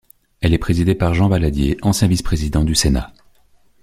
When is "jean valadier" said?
1.13-1.77